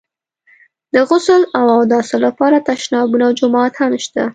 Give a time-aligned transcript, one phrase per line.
[0.93, 4.23] د غسل او اوداسه لپاره تشنابونه او جومات هم شته.